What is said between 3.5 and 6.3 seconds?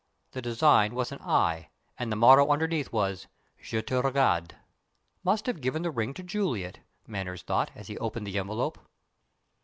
"Je te regard." "Must have given the ring to